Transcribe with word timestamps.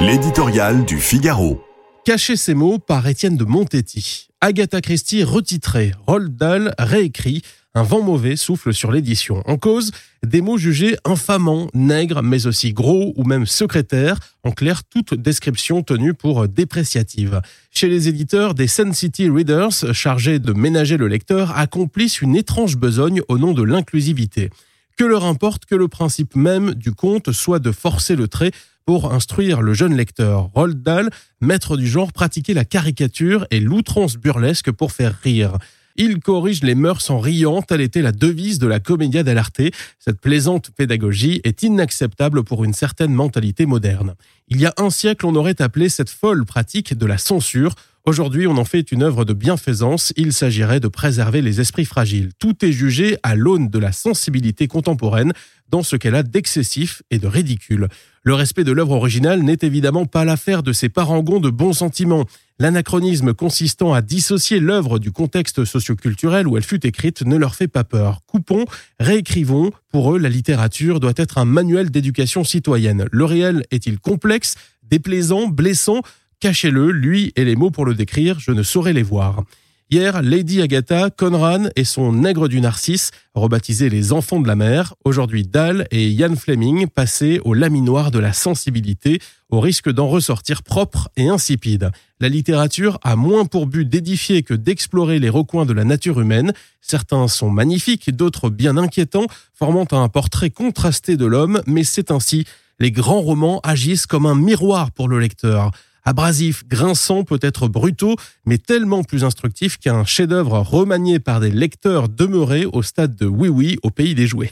L'éditorial 0.00 0.84
du 0.84 1.00
Figaro. 1.00 1.60
Cacher 2.04 2.36
ces 2.36 2.54
mots 2.54 2.78
par 2.78 3.08
Étienne 3.08 3.36
de 3.36 3.44
Montetti. 3.44 4.28
Agatha 4.40 4.80
Christie 4.80 5.24
retitrée, 5.24 5.92
Roald 6.06 6.36
Dahl 6.36 6.72
réécrit, 6.78 7.42
un 7.74 7.82
vent 7.82 8.00
mauvais 8.00 8.36
souffle 8.36 8.72
sur 8.72 8.92
l'édition. 8.92 9.42
En 9.44 9.56
cause, 9.56 9.90
des 10.24 10.40
mots 10.40 10.56
jugés 10.56 10.96
infamants, 11.04 11.66
nègres, 11.74 12.22
mais 12.22 12.46
aussi 12.46 12.72
gros 12.72 13.12
ou 13.16 13.24
même 13.24 13.44
secrétaires, 13.44 14.20
en 14.44 14.52
clair 14.52 14.84
toute 14.84 15.14
description 15.14 15.82
tenue 15.82 16.14
pour 16.14 16.46
dépréciative. 16.46 17.42
Chez 17.72 17.88
les 17.88 18.06
éditeurs, 18.06 18.54
des 18.54 18.68
Sun 18.68 18.94
City 18.94 19.28
Readers, 19.28 19.92
chargés 19.92 20.38
de 20.38 20.52
ménager 20.52 20.96
le 20.96 21.08
lecteur, 21.08 21.58
accomplissent 21.58 22.22
une 22.22 22.36
étrange 22.36 22.76
besogne 22.76 23.22
au 23.26 23.36
nom 23.36 23.52
de 23.52 23.64
l'inclusivité. 23.64 24.50
Que 24.96 25.04
leur 25.04 25.24
importe 25.24 25.64
que 25.66 25.74
le 25.74 25.88
principe 25.88 26.36
même 26.36 26.74
du 26.74 26.92
conte 26.92 27.32
soit 27.32 27.58
de 27.58 27.72
forcer 27.72 28.14
le 28.14 28.28
trait 28.28 28.52
pour 28.88 29.12
instruire 29.12 29.60
le 29.60 29.74
jeune 29.74 29.94
lecteur. 29.94 30.48
Roald 30.54 30.82
Dahl, 30.82 31.10
maître 31.42 31.76
du 31.76 31.86
genre, 31.86 32.10
pratiquait 32.10 32.54
la 32.54 32.64
caricature 32.64 33.46
et 33.50 33.60
l'outrance 33.60 34.16
burlesque 34.16 34.70
pour 34.70 34.92
faire 34.92 35.14
rire. 35.22 35.58
Il 35.96 36.20
corrige 36.20 36.62
les 36.62 36.74
mœurs 36.74 37.10
en 37.10 37.20
riant, 37.20 37.60
telle 37.60 37.82
était 37.82 38.00
la 38.00 38.12
devise 38.12 38.58
de 38.58 38.66
la 38.66 38.80
comédia 38.80 39.22
dell'arte. 39.22 39.60
Cette 39.98 40.22
plaisante 40.22 40.70
pédagogie 40.70 41.42
est 41.44 41.62
inacceptable 41.62 42.44
pour 42.44 42.64
une 42.64 42.72
certaine 42.72 43.12
mentalité 43.12 43.66
moderne. 43.66 44.14
Il 44.48 44.58
y 44.58 44.64
a 44.64 44.72
un 44.78 44.88
siècle, 44.88 45.26
on 45.26 45.34
aurait 45.34 45.60
appelé 45.60 45.90
cette 45.90 46.08
folle 46.08 46.46
pratique 46.46 46.96
de 46.96 47.04
la 47.04 47.18
censure. 47.18 47.74
Aujourd'hui, 48.08 48.46
on 48.46 48.56
en 48.56 48.64
fait 48.64 48.90
une 48.90 49.02
œuvre 49.02 49.26
de 49.26 49.34
bienfaisance. 49.34 50.14
Il 50.16 50.32
s'agirait 50.32 50.80
de 50.80 50.88
préserver 50.88 51.42
les 51.42 51.60
esprits 51.60 51.84
fragiles. 51.84 52.30
Tout 52.38 52.64
est 52.64 52.72
jugé 52.72 53.18
à 53.22 53.34
l'aune 53.34 53.68
de 53.68 53.78
la 53.78 53.92
sensibilité 53.92 54.66
contemporaine 54.66 55.34
dans 55.68 55.82
ce 55.82 55.94
qu'elle 55.94 56.14
a 56.14 56.22
d'excessif 56.22 57.02
et 57.10 57.18
de 57.18 57.26
ridicule. 57.26 57.88
Le 58.22 58.32
respect 58.32 58.64
de 58.64 58.72
l'œuvre 58.72 58.92
originale 58.92 59.42
n'est 59.42 59.58
évidemment 59.60 60.06
pas 60.06 60.24
l'affaire 60.24 60.62
de 60.62 60.72
ces 60.72 60.88
parangons 60.88 61.38
de 61.38 61.50
bons 61.50 61.74
sentiments. 61.74 62.24
L'anachronisme 62.58 63.34
consistant 63.34 63.92
à 63.92 64.00
dissocier 64.00 64.58
l'œuvre 64.58 64.98
du 64.98 65.12
contexte 65.12 65.66
socioculturel 65.66 66.48
où 66.48 66.56
elle 66.56 66.64
fut 66.64 66.86
écrite 66.86 67.26
ne 67.26 67.36
leur 67.36 67.56
fait 67.56 67.68
pas 67.68 67.84
peur. 67.84 68.22
Coupons, 68.26 68.64
réécrivons. 68.98 69.70
Pour 69.90 70.14
eux, 70.14 70.18
la 70.18 70.30
littérature 70.30 70.98
doit 70.98 71.12
être 71.16 71.36
un 71.36 71.44
manuel 71.44 71.90
d'éducation 71.90 72.42
citoyenne. 72.42 73.04
Le 73.12 73.26
réel 73.26 73.66
est-il 73.70 73.98
complexe, 73.98 74.54
déplaisant, 74.82 75.48
blessant? 75.48 76.00
Cachez-le, 76.40 76.92
lui 76.92 77.32
et 77.34 77.44
les 77.44 77.56
mots 77.56 77.72
pour 77.72 77.84
le 77.84 77.94
décrire, 77.94 78.38
je 78.38 78.52
ne 78.52 78.62
saurais 78.62 78.92
les 78.92 79.02
voir. 79.02 79.42
Hier, 79.90 80.22
Lady 80.22 80.62
Agatha, 80.62 81.10
Conran 81.10 81.64
et 81.74 81.82
son 81.82 82.12
nègre 82.12 82.46
du 82.46 82.60
Narcisse, 82.60 83.10
rebaptisé 83.34 83.88
les 83.88 84.12
enfants 84.12 84.38
de 84.38 84.46
la 84.46 84.54
mer, 84.54 84.94
aujourd'hui 85.04 85.42
Dahl 85.42 85.88
et 85.90 86.08
Ian 86.08 86.36
Fleming, 86.36 86.86
passés 86.86 87.40
au 87.44 87.54
laminoir 87.54 88.12
de 88.12 88.20
la 88.20 88.32
sensibilité, 88.32 89.18
au 89.48 89.58
risque 89.58 89.90
d'en 89.90 90.06
ressortir 90.06 90.62
propre 90.62 91.08
et 91.16 91.28
insipide. 91.28 91.90
La 92.20 92.28
littérature 92.28 93.00
a 93.02 93.16
moins 93.16 93.44
pour 93.44 93.66
but 93.66 93.88
d'édifier 93.88 94.44
que 94.44 94.54
d'explorer 94.54 95.18
les 95.18 95.30
recoins 95.30 95.66
de 95.66 95.72
la 95.72 95.84
nature 95.84 96.20
humaine. 96.20 96.52
Certains 96.80 97.26
sont 97.26 97.50
magnifiques, 97.50 98.14
d'autres 98.14 98.48
bien 98.48 98.76
inquiétants, 98.76 99.26
formant 99.54 99.88
un 99.90 100.08
portrait 100.08 100.50
contrasté 100.50 101.16
de 101.16 101.26
l'homme, 101.26 101.62
mais 101.66 101.82
c'est 101.82 102.12
ainsi. 102.12 102.44
Les 102.78 102.92
grands 102.92 103.22
romans 103.22 103.58
agissent 103.64 104.06
comme 104.06 104.26
un 104.26 104.36
miroir 104.36 104.92
pour 104.92 105.08
le 105.08 105.18
lecteur 105.18 105.72
abrasif, 106.04 106.66
grinçant, 106.66 107.24
peut-être 107.24 107.68
brutaux, 107.68 108.16
mais 108.46 108.58
tellement 108.58 109.04
plus 109.04 109.24
instructif 109.24 109.78
qu'un 109.78 110.04
chef-d'œuvre 110.04 110.58
remanié 110.58 111.18
par 111.18 111.40
des 111.40 111.50
lecteurs 111.50 112.08
demeurés 112.08 112.66
au 112.66 112.82
stade 112.82 113.16
de 113.16 113.26
oui 113.26 113.48
oui 113.48 113.78
au 113.82 113.90
pays 113.90 114.14
des 114.14 114.26
jouets. 114.26 114.50